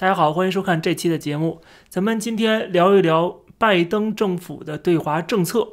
[0.00, 1.60] 大家好，欢迎收看这期的节目。
[1.88, 5.72] 咱们今天聊一聊拜登政府的对华政策，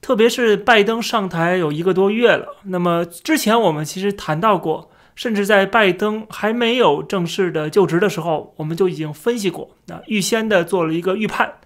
[0.00, 2.56] 特别是拜登上台有一个多月了。
[2.64, 11.56] 那么之前我们其实谈到过，甚至在拜登还没有正式的就职的时候，我们就已经分析过，啊，预先的做了一个预判。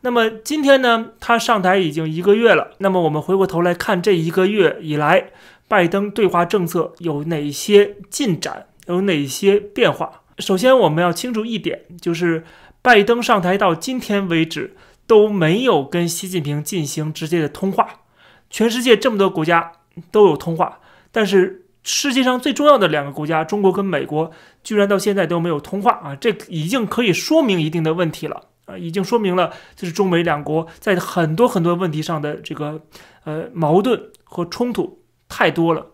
[0.00, 2.70] 那么今天呢，他上台已经一个月了。
[2.78, 5.28] 那么我们回过头来看这一个月以来，
[5.68, 10.22] 拜登对华政策有哪些进展，有哪些变化？
[10.38, 12.44] 首先，我们要清楚一点，就是
[12.80, 14.76] 拜登上台到今天为止
[15.06, 18.00] 都没有跟习近平进行直接的通话。
[18.48, 19.72] 全世界这么多国家
[20.10, 20.78] 都有通话，
[21.10, 24.30] 但是世界上最重要的两个国家，中国跟美国，
[24.62, 26.16] 居然到现在都没有通话啊！
[26.16, 32.82] 这已经可以说明一定的问题了啊，已经说明了就是中美两国在很多很多问题上的这个
[33.24, 35.88] 呃矛盾和冲突太多了，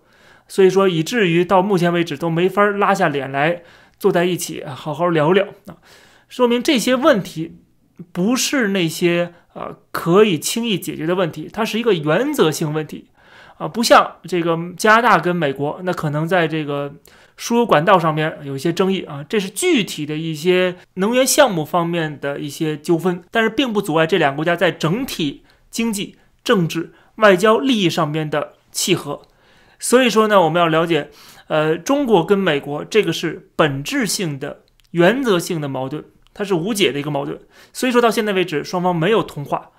[0.46, 3.62] 所以说以至于到目前为止都没法拉下脸来。
[4.04, 5.80] 坐在一起好好聊聊啊，
[6.28, 7.56] 说明这些问题
[8.12, 13.06] 不是那些呃可以轻易解决的问题，它是一个原则性问题
[13.56, 16.92] 啊，不像这个加拿大跟美国，那可能在这个
[17.38, 29.22] 输油管道上面有一些争议啊，这是具体的一些能源项目方面的一些纠纷，但是并不阻碍这两个国家在整体经济、政治、外交利益上面的契合。
[29.78, 31.08] 所以说呢，我们要了解。
[31.46, 37.38] 呃，中国跟美国这个是本质性的、原则性的矛盾，它是无解的一个矛盾。
[37.72, 39.70] 所以说到现在为止，双方没有通话。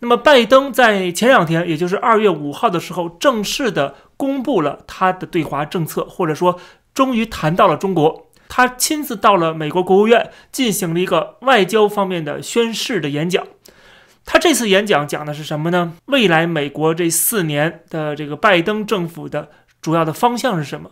[0.00, 6.58] 那么，拜登在前两天，也就是二月五号的时候，正式的公布了他的对华政策，或者说
[6.92, 8.28] 终于谈到了中国。
[8.48, 13.46] 他亲自到了美国国务院，进行了一个外交方面的宣誓的演讲。
[14.26, 15.94] 他这次演讲讲的是什么呢？
[16.06, 20.90] 未来美国这四年的这个拜登政府的主要的方向是什么？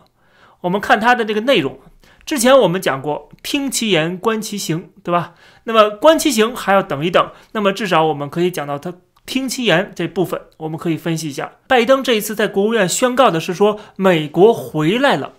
[0.61, 1.79] 我们看它的这个内容，
[2.25, 5.33] 之前我们讲过，听其言，观其行，对吧？
[5.65, 7.31] 那么观其行还要等一等。
[7.51, 8.93] 那么至少我们可以讲到他
[9.25, 11.51] 听其言这部分，我们可以分析一下。
[11.67, 15.33] 拜登这一次在国务院宣告的是说，美国回来了。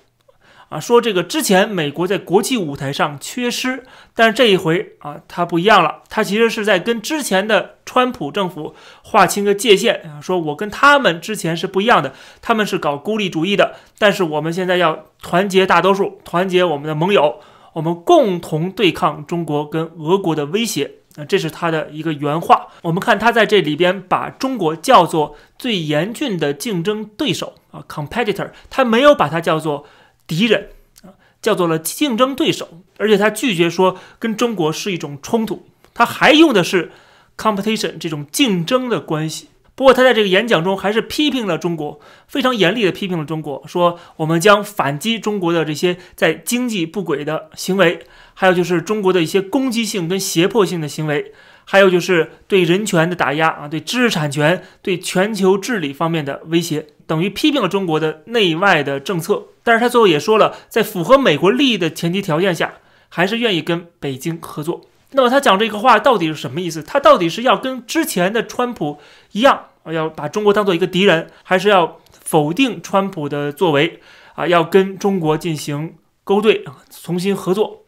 [0.72, 3.84] 啊，说这个之前美国在国际舞台上缺失，
[4.14, 6.00] 但是这一回啊，它不一样了。
[6.08, 17.40] 它其实是在跟之前的川普政府划清个界限啊，说我跟他们之前是不一样的，他们是搞孤立主义的，但是我们现在要团结大多数，团结我们的盟友，
[17.74, 22.68] 我们共同对抗中国跟俄国的威胁啊，这是他的一个原话。
[22.80, 29.84] 我们看他在这里边把中国叫做最严峻的竞争对手啊，competitor，他没有把它叫做。
[30.26, 30.70] 敌人
[31.02, 36.92] 啊，叫做了竞争对手，而且他拒绝说跟中国是一种冲突，他还用的是
[37.36, 39.48] competition 这种竞争的关系。
[39.74, 51.32] 不过他在这个演讲中还是批评了中国，非常严厉的批评了中国，说我们将反击中国的这些在经济不轨的行为，还有就是中国的一些攻击性跟胁迫性的行为。
[51.64, 59.44] 还有就是对人权的打压啊，对知识产权、对全球治理方面的威胁，等于批评了中国的内外的政策。
[59.62, 62.74] 但是他最后也说了，在符合美国利益的前提条件下，
[63.08, 64.82] 还是愿意跟北京合作。
[65.12, 66.82] 那么他讲这个话到底是什么意思？
[66.82, 68.98] 他到底是要跟之前的川普
[69.32, 74.00] 一样，要把中国当做一个敌人，还是要否定川普的作为
[74.34, 74.46] 啊？
[74.46, 75.94] 要跟中国进行
[76.24, 77.84] 勾兑啊，重新合作？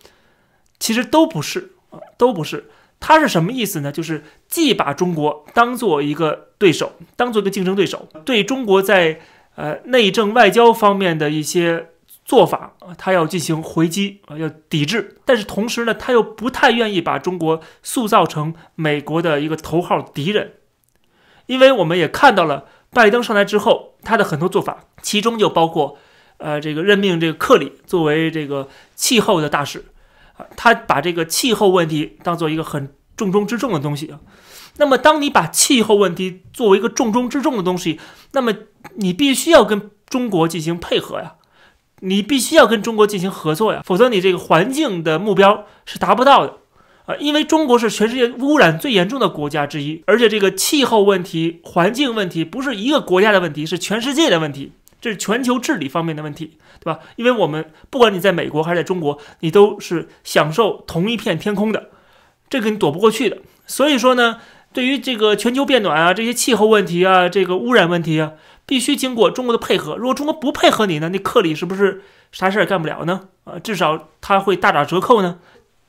[0.79, 2.71] 其实都不是啊，都不是。
[3.07, 3.93] 他是什么意思呢？
[3.93, 9.21] 就是既把中国当做一个对手，当做一个竞争对手，对中国在
[9.57, 11.91] 呃内政外交方面的一些
[12.25, 15.19] 做法，他要进行回击啊，要抵制。
[15.27, 20.55] 但是同时呢，他又不太愿意把中国塑造成美国的一个头号敌人，
[21.45, 25.99] 因为我们也看到了拜登上台之后他的很多做法，其中就包括
[26.39, 29.85] 呃这个任命这个克里作为这个气候的大使。
[30.57, 34.21] 他把这个气候问题当做一个很重中之重的东西啊。
[34.77, 38.01] 那么，当你把气候问题作为一个重中之重的东西，
[38.33, 38.53] 那么
[38.97, 41.35] 你必须要跟中国进行配合呀，
[42.01, 46.55] 你必须要跟中国进行合作呀，否则你这个环境的目标是达不到的
[47.07, 47.15] 啊。
[47.21, 54.73] 因为中国是全世界污染最严重的国家之一，而且这个气候问题、环境问题不是一个国家的问题，是全世界的问题。
[55.05, 57.01] 这是全球治理方面的问题，对吧？
[57.17, 61.91] 因为我们不管你在美国还是在中国，你都是享受同一片天空的，
[62.49, 63.37] 这个你躲不过去的。
[63.67, 64.41] 所以说呢，
[64.73, 68.33] 对于这个全球变暖啊，这些气候问题啊，这个污染问题啊，
[68.65, 69.95] 必须经过中国的配合。
[69.99, 72.01] 如果中国不配合你呢，那克里是不是
[72.33, 73.29] 啥事儿也干不了呢？
[73.45, 75.39] 啊，至少他会大打折扣呢。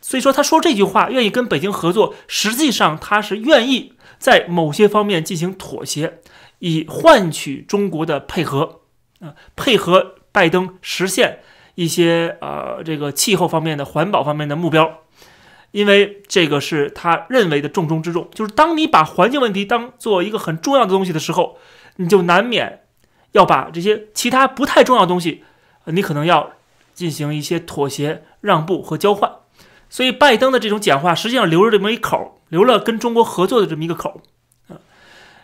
[0.02, 6.20] 所以说他说这句话，愿意跟北京合作，实际上他是愿意在某些方面进行妥协，
[6.60, 8.82] 以换取中国的配合。
[9.20, 11.40] 啊，配合拜登实现
[11.76, 15.02] 一些呃这个气候方面的、环保方面的目标，
[15.72, 18.30] 因为这个是他认为的重中之重。
[18.34, 21.58] 就是当你把环境问题当做一个很重要的东西的时候，
[21.98, 22.84] 你就难免
[23.32, 25.44] 要把这些其他不太重要的东西，
[25.86, 26.54] 你可能要
[26.94, 29.32] 进行一些妥协、让步和交换。
[29.90, 34.22] 所以，拜登的这种讲话实际上留着这么一口，留了跟中国合作的这么一个口
[34.68, 34.80] 啊。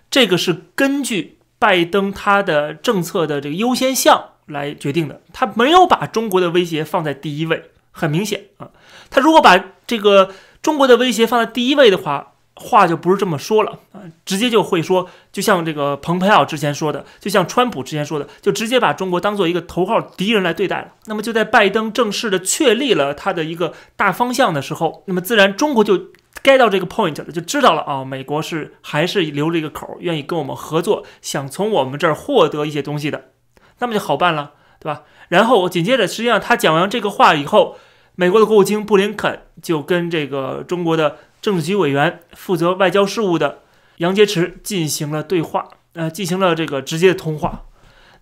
[0.09, 7.69] 这个是根据拜登他的政策的这个优先项来决定的，他没有把中国的威胁放在第一位。
[7.91, 8.71] 很明显啊，
[9.11, 10.31] 他如果把这个
[10.63, 12.29] 中国的威胁放在第一位的话。
[12.55, 20.89] 话就不是这么说了啊，直接就会说，就像这个蓬佩奥之前说的，就像川普之前说的，就直接把中国当做一个头号敌人来对待了。
[21.05, 26.11] 那么就在拜登正式的确立了他的一个大方向的时候，那么自然中国就
[26.41, 33.31] 该到这个 point 了，就知道了啊，美国是还是留着一个口，愿意跟我们合作，想从我们这儿获得一些东西的，
[33.79, 35.03] 那么就好办了，对吧？
[35.29, 37.77] 然后紧接着，实际上他讲完这个话以后，
[38.15, 41.17] 美国的国务卿布林肯就跟这个中国的。
[41.41, 43.61] 政治局委员负责外交事务的
[43.97, 47.63] 杨洁篪进行了对话，呃，进行了这个直接的通话。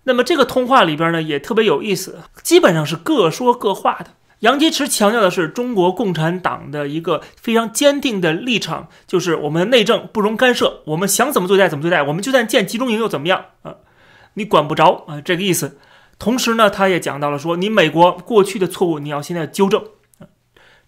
[0.04, 4.12] 那么这个通话里边呢，也特别有意思，基本上是各说各话的。
[4.40, 13.76] 杨洁篪强调的是中国共产党的一个非常坚定的立场，就是我们的内政不容干涉，我们想怎么对待怎么对待，我们就算建集中营又怎么样啊？
[14.34, 15.78] 你管不着啊，这个意思。
[16.18, 19.82] 同时呢，他也讲到了说，你美国过去的错误你要现在纠正，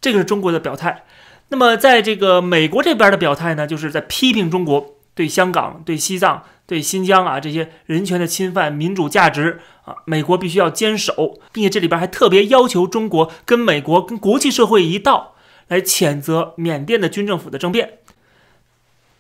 [0.01, 1.05] 这个是中国的表态。
[1.49, 15.35] 那么，在这个美国这边的表态呢，就是在批评中国对香港、对西藏、对新疆啊这些人权的侵犯、民主价值啊，美国必须要坚守，并且这里边还特别要求中国跟美国、跟国际社会一道
[15.69, 17.99] 来谴责缅甸的军政府的政变。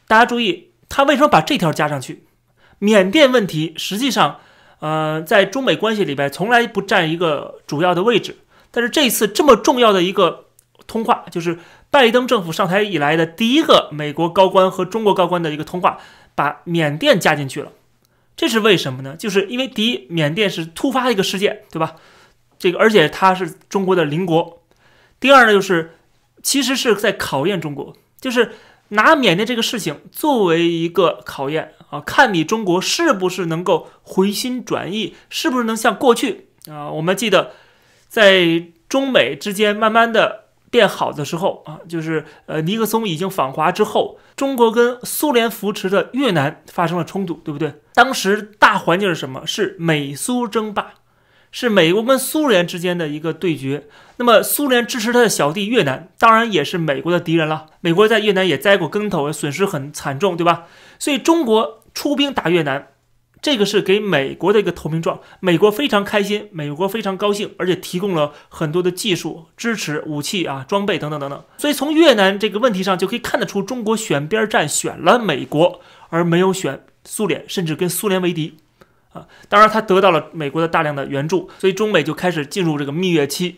[0.08, 2.24] 大家注意，他为什么把这条加上去？
[2.78, 4.38] 缅甸问题实际上，
[4.80, 8.38] 呃，在中美关系里边从来不占一个主要的位置，
[8.70, 10.46] 但是这次这么重要的一个
[10.86, 11.58] 通话，就是。
[11.92, 15.98] 拜登政府上台以来的第一个美国高官和中国高官的一个通话，
[16.34, 17.72] 把缅甸加进去了，
[18.36, 19.14] 这是为什么呢？
[19.16, 21.96] 就是因为第一，缅甸是突发一个事件，对吧？
[22.58, 24.62] 这个而且它是中国的邻国。
[25.20, 25.96] 第二呢，就是
[26.42, 28.52] 其实是在考验中国，就是
[28.88, 36.90] 拿缅甸这个事情作为一个考验啊，看你中国是不是能够回心转意，是不是能像过去啊？
[36.90, 37.52] 我们记得
[38.08, 40.41] 在中美之间慢慢的。
[40.72, 47.74] 变好的时候啊，就是呃尼克松已经访华之后，中国跟苏联扶持的越南发生了冲突，对不对？
[47.92, 49.46] 当时大环境是什么？
[49.46, 50.94] 是美苏争霸，
[51.50, 53.86] 是美国跟苏联之间的一个对决。
[54.16, 57.66] 那么苏联支持他的小弟越南，当然也是美国的敌人了。
[57.82, 60.64] 美国在越南也栽过跟头，损失很惨重，对吧？
[60.98, 62.88] 所以中国出兵打越南。
[63.42, 71.44] 这个是给美国的一个投名状，美国非常开心，美国非常高兴，而且提供了很多的技术支持、武器啊、装备等等等等。
[71.58, 75.80] 所以从越南这个问题上就可以看得出，中国选边站选了美国，
[76.10, 78.54] 而没有选苏联，甚至跟苏联为敌
[79.12, 79.26] 啊。
[79.48, 83.56] 当然，他得到了美国的大量的援助，所以中美就开始进入这个蜜月期。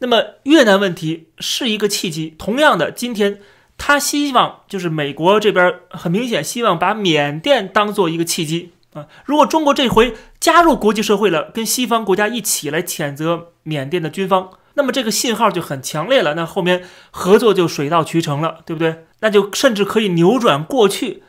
[0.00, 3.40] 那么越南问题是一个契机，同样的，今天。
[3.78, 19.06] 他希望就是美国这边很明显希望把缅甸当做一个契机啊，如果中国这回加入国际社会了，跟西方国家一起来谴责缅甸的军方，那么这个信号就很强烈了，那后面合作就水到渠成了，对不对？
[19.20, 21.22] 那就甚至可以扭转过去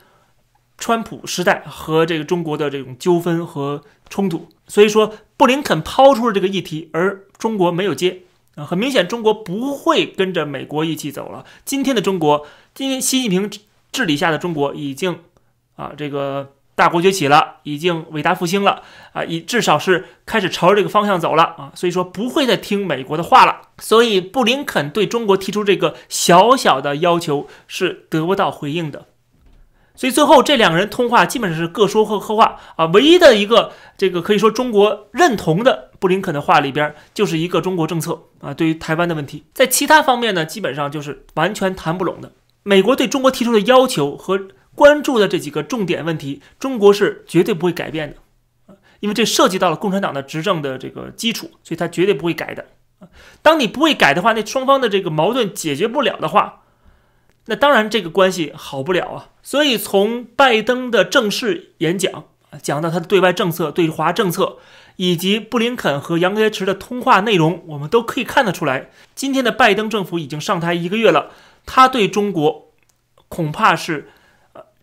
[0.76, 4.48] 川普时代和这个中国的这种纠纷和冲突。
[4.66, 8.22] 所以说，布林肯抛出了这个议题，而中国没有接。
[8.56, 11.44] 啊，很明显，中国不会跟着美国一起走了。
[11.64, 13.50] 今天的中国，今天习近平
[13.90, 15.18] 治理下的中国已经
[15.74, 21.72] 啊，这个大国崛起了，已经伟大复兴了啊，已至少是开始朝着这个方向走了啊。
[21.74, 23.60] 所以说，不会再听美国的话了。
[23.78, 29.06] 所以，布林肯对中国提出这个小小的要求是得不到回应的。
[29.96, 42.32] 所以最后这两个人通话基本上是各说各话啊，唯一的一个这个可以说中国认同的布林肯的话里边就是一个中国政策啊，对于台湾的问题，在其他方面呢基本上就是完全谈不拢的。
[42.64, 44.40] 美国对中国提出的要求和
[44.74, 52.66] 关注的这几个重点问题，中国是绝对不会改变的，因为这涉及到了共产党的执政的这个基础，所以他绝对不会改的。
[53.42, 56.62] 当你不会改的话，那双方的这个矛盾解决不了的话。
[57.46, 59.28] 那当然，这个关系好不了啊。
[59.42, 62.24] 所以从拜登的正式演讲
[62.62, 64.56] 讲到他的对外政策、对华政策，
[64.96, 71.32] 以及布林肯和杨洁篪的通话内容，我们都可以看得出来，今天的拜登政府已经上台一个月了，
[71.66, 72.72] 他对中国
[73.28, 74.08] 恐怕是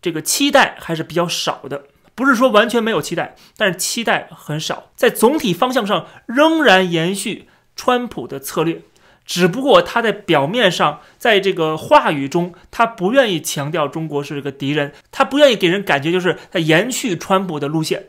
[0.02, 1.84] 这个期待还是比较少的，
[2.16, 8.82] 不是说完全没有期待，但是期待很少，在总体方向上仍然延续川普的策略，
[9.26, 18.08] 只不过他在表面上，在这个话语中，他不愿意强调中国是个敌人，他不愿意给人感觉就是在延续川普的路线，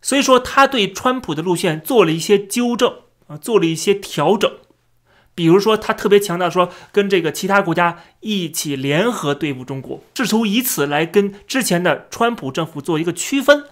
[0.00, 2.94] 所以说他对川普的路线做了一些纠正
[3.26, 4.50] 啊，做了一些调整。
[5.34, 13.64] 比如说，他特别强调说，跟这个其他国家一起联合对付中国，试图以此来跟之前的川普政府做一个区分。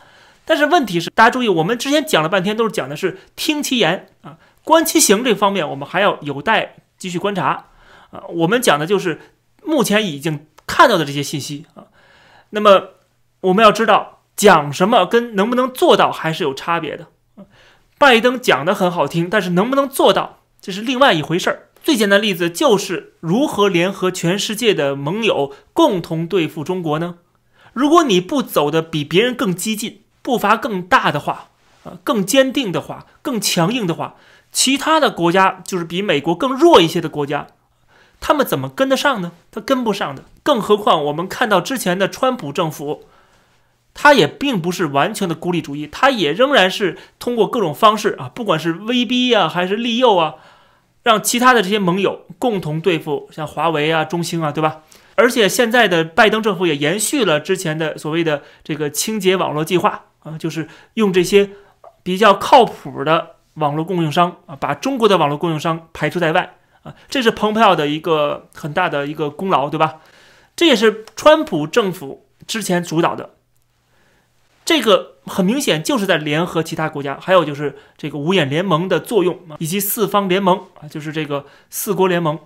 [0.46, 7.66] 但是问题是，大家注意，我们之前讲了半天都是讲的是听其言啊，观其行这方面，我们还要有待继续观察
[8.10, 8.22] 啊。
[8.30, 9.20] 我们讲的就是
[9.62, 11.84] 目前已经看到的这些信息啊。
[12.50, 12.88] 那么
[13.42, 17.06] 我们要知道，讲什么跟能不能做到还是有差别的。
[17.98, 20.39] 拜登讲的很好听，但是能不能做到？
[20.70, 21.66] 这是另外一回事儿。
[21.82, 27.16] 最简单的例子就是如何联合全世界的盟友共同对付中国呢？
[27.72, 31.48] 如果你不走的比别人更激进、步伐更大的话，
[31.82, 34.14] 啊，更坚定的话、更强硬的话，
[34.52, 37.48] 其他的国家就是比美国更弱一些的国家，
[38.20, 39.32] 他们怎么跟得上呢？
[39.50, 40.22] 他跟不上的。
[40.44, 43.06] 更何况我们看到之前的川普政府，
[43.92, 50.36] 他也并不是完全的孤立主义，他也仍然是通过各种方式啊，不管是威逼呀，还是利诱啊。
[51.02, 54.82] 让其他的这些盟友共同对付像华为啊、中兴啊，对吧？
[55.16, 61.50] 而且现在的拜登政府也延续了之前的所谓的这个清洁网络计划啊，就是用这些
[62.02, 70.00] 比较靠谱的网络供应商啊，把中国的网络供应商排除在外啊，这是蓬佩奥的一个很大的一个功劳，对吧？
[70.56, 73.30] 这也是川普政府之前主导的。
[74.70, 82.38] 这个很明显就是在联合其他国家，还有就是这个五眼联盟的作用以及四方联盟啊，就是这个四国联盟、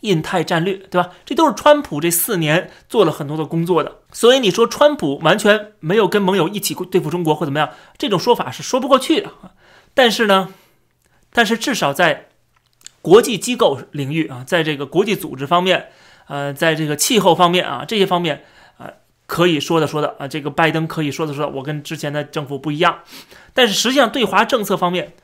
[0.00, 1.10] 印太战略，对吧？
[1.26, 3.98] 这都是川普这四年做了很多的工作的。
[4.10, 9.30] 所以你说川普完全没有跟盟友一起对付中国或怎么样，这种说法是说不过去的。
[9.92, 10.54] 但是呢，
[11.34, 12.28] 但是至少在
[13.02, 15.90] 国际机构领域啊，在这个国际组织方面，
[16.28, 18.42] 呃，在这个气候方面啊，这些方面。
[19.26, 23.00] 可以说的说的啊，这个拜登可以说的说的，我跟之前的政府不一样，
[23.52, 25.14] 但是实际上对华政策方面，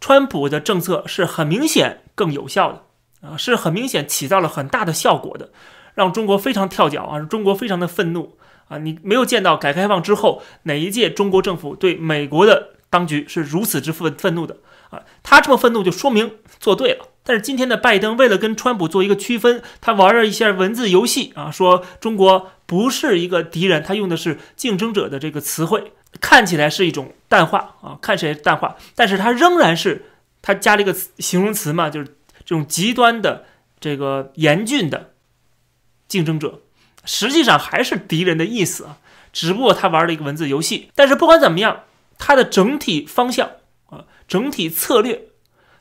[0.00, 5.50] 川普的政策是很明显更有效的啊，是很明显起到了很大的效果的，
[5.94, 8.36] 让中国非常跳脚啊，中国非常的愤怒
[8.68, 14.56] 啊，你没有见到改革开放之后哪一届中国政府对美国的当局是如此之愤愤怒的
[15.22, 17.08] 他这么愤怒就说明做对了。
[17.26, 30.04] 但是今天的拜登为了跟川普做一个区分，他玩了一下文字游戏啊，说中国不是一个敌人，他用的是竞争者的这个词汇，看起来是一种淡化啊，看起来淡化，但是他仍然是
[30.42, 32.06] 他加了一个形容词嘛，就是
[32.44, 33.46] 这种极端的
[33.80, 35.12] 这个严峻的
[36.06, 36.60] 竞争者，
[37.06, 38.98] 实际上还是敌人的意思啊，
[39.32, 40.90] 只不过他玩了一个文字游戏。
[40.94, 41.84] 但是不管怎么样，
[42.18, 43.50] 他的整体方向，
[44.26, 45.28] 整体策略。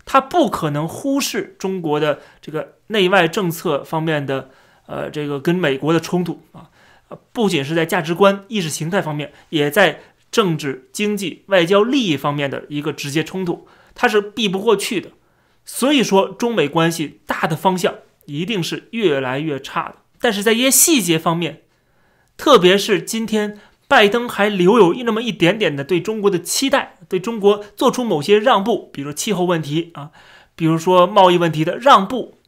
[0.06, 4.50] 他不可能忽视中国的这个内外政策方面的，
[4.86, 6.68] 呃，这个跟美国的冲突啊，
[7.32, 15.12] 不仅是在价值观、意识形态方面，也在政治、经济、外交利益方面的一个直接冲突，它是避不过去的。
[15.64, 17.96] 所以说，中美关系大的方向
[18.26, 19.96] 一定是越来越差的。
[20.20, 21.62] 但是在一些细节方面，
[22.36, 23.58] 特别是今天。
[23.88, 30.10] 拜登还留有那么一点点的对中国的期待，对中国做出某些让步，比如气候问题啊，
[30.56, 32.40] 比如说贸易问题的让步，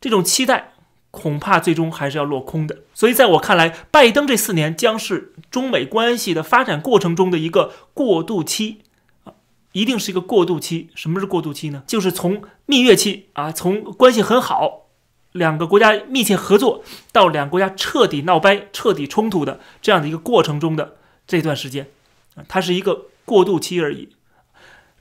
[0.00, 0.72] 这种期待
[1.12, 2.78] 恐怕最终还是要落空的。
[2.92, 8.78] 所以，在我看来，拜登这四年将是中美关系的发展过程中的一个过渡期
[9.24, 9.34] 啊，
[9.72, 10.88] 一定是一个过渡期。
[10.94, 11.84] 什么是过渡期呢？
[11.86, 14.87] 就是从蜜月期啊，从关系很好。
[15.32, 16.82] 两个国家密切合作，
[17.12, 21.86] 到两个国家彻底闹掰、彻底冲突的这样的一个过程中的这段时间，
[22.34, 24.08] 啊，它是一个过渡期而已。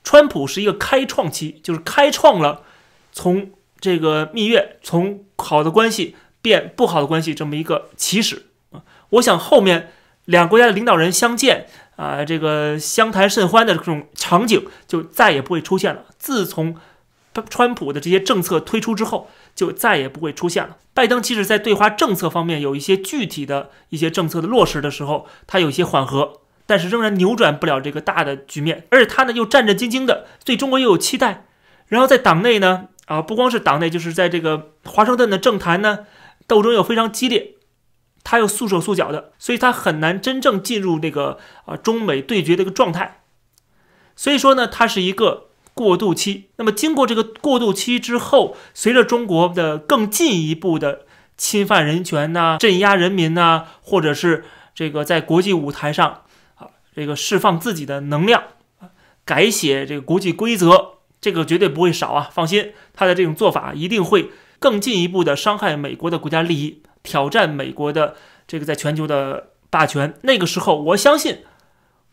[0.04, 2.64] 川普是一个开创期，就是开创了
[3.14, 8.84] 从这个蜜月、从好的关系变不好的关系这么一个起始啊。
[9.12, 9.94] 我想后面
[10.26, 16.04] 两国家的领导人相见啊，这个相谈甚欢的这种场景就再也不会出现了。
[16.20, 16.76] 自从
[17.50, 19.30] 川普的这些政策推出之后。
[19.58, 20.78] 就再也不会出现了。
[20.94, 28.86] 拜登即使在对华政策方面有一些具体的一些政策的落实的时候，他有一些缓和，但是仍然扭转不了这个大的局面。
[28.92, 31.46] 而且他呢又战战兢兢的，对中国又有期待。
[31.88, 36.06] 然后在党内呢，啊，不光是党内，就是在这个华盛顿的政坛呢，
[36.46, 37.56] 斗争又非常激烈，
[38.24, 43.22] 他又束手束脚的，所以他很难真正进入那个啊中美对决的一个状态。
[44.16, 45.47] 所以说呢，他是一个。
[45.78, 51.06] 过渡期，那么经过这个过渡期之后，随着中国的更进一步的
[51.38, 56.24] 侵犯人权呐、镇压人民呐，或者是这个在国际舞台上
[56.56, 58.42] 啊，这个释放自己的能量，
[59.24, 62.30] 改写这个国际规则，这个绝对不会少啊！
[62.34, 68.16] 放心，他的这种做法一定会更进一步的伤害美国的国家利益，挑战美国的
[68.48, 70.16] 这个在全球的霸权。
[70.24, 71.44] 那个时候，我相信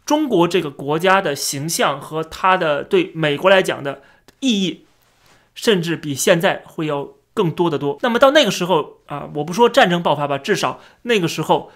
[0.05, 4.03] 中国这个国家的形象和它的对美国来讲的
[4.41, 4.85] 意义，
[5.55, 7.11] 甚至比现在会要。
[7.37, 11.73] 更多的多，那么到那个时候啊，我不说战争爆发吧，至少那个时候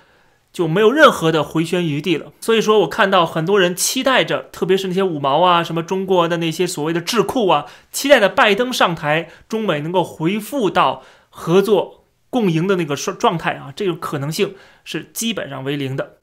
[0.53, 2.33] 就没有任何的回旋余地了。
[2.41, 14.55] 所以说我看到很多人期待着，特别是那些五毛啊，什么中国的那些所谓的智库啊，期待着拜登上台，中美能够恢复到合作共赢的那个状状态啊，这个可能性
[14.85, 16.18] 是基本上为零的。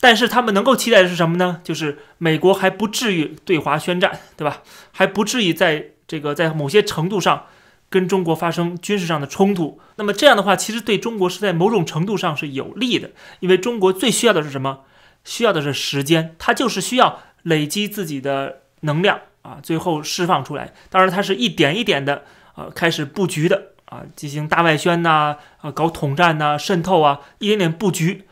[0.00, 1.60] 但是他们能够期待的是什么呢？
[1.64, 4.62] 就是美国还不至于对华宣战，对吧？
[4.92, 7.46] 还不至于在这个在某些程度上。
[7.88, 14.80] 跟中国发生军事上的冲突，那么这样的话，其实对中国是在某种程度上是有利的，因为中国最需要的是什么？
[15.22, 20.74] 需要的是时间，它就是需要累积自己的能量啊，最后释放出来。
[20.90, 22.24] 当然，它是一点一点的
[22.56, 28.24] 啊，开始布局的啊，进行大外宣呐，啊，搞统战呐，渗透啊，一点点布局，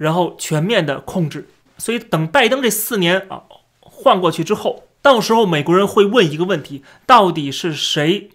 [0.00, 1.46] 然后全面的控制。
[1.76, 3.42] 所以，等拜登这四年啊
[3.80, 8.30] 换过去之后，到时候美国人会问一个问题：到底是谁？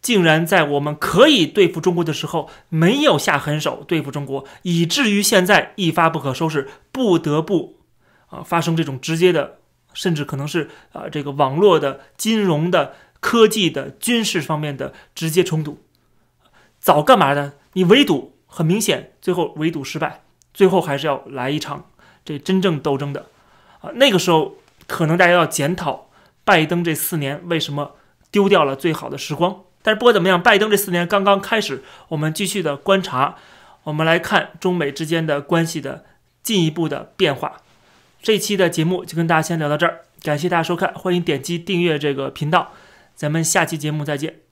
[0.00, 7.78] 竟然在我们可以对付中国的时候，没有下狠手对付中国，以至于现在一发不可收拾，不得不
[8.26, 9.58] 啊发生这种直接的，
[9.92, 15.78] 甚至可能是啊这个网络的、金融的、科技的、军事方面的直接冲突。
[16.78, 17.54] 早干嘛的？
[17.72, 20.23] 你围堵很明显，最后围堵失败，
[20.54, 21.90] 最后还是要来一场
[22.24, 23.26] 这真正斗争的
[23.82, 23.90] 啊。
[23.96, 24.56] 那个时候
[24.86, 26.08] 可能大家要检讨
[26.44, 27.96] 拜登这四年为什么
[28.30, 29.62] 丢掉了最好的时光。
[29.82, 33.36] 但是不管怎么样，拜登这四年刚刚开始，我们继续的观察，
[33.82, 36.06] 我们来看中美之间的关系的
[36.42, 37.60] 进一步的变化。
[38.22, 42.72] 这期的节目就跟大家先聊到这儿，感谢大家收看，欢迎点击订阅这个频道，
[43.14, 44.43] 咱们下期节目再见。